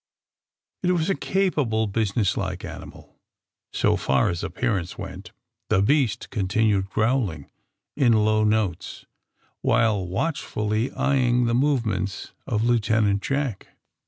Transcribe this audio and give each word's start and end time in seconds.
It 0.81 0.93
was 0.93 1.11
a 1.11 1.15
capable, 1.15 1.85
business 1.85 2.35
like 2.35 2.65
animal, 2.65 3.19
so 3.71 3.95
far 3.95 4.29
as 4.29 4.43
appearance 4.43 4.97
went. 4.97 5.31
The 5.69 5.83
beast 5.83 6.31
continued 6.31 6.89
growling 6.89 7.51
in 7.95 8.13
low 8.13 8.43
notes, 8.43 9.05
while 9.61 10.03
watchfully 10.07 10.89
eyeing 10.93 11.45
the 11.45 11.53
movements 11.53 12.31
of 12.47 12.63
Lieutenant 12.63 13.21
Jack. 13.21 13.75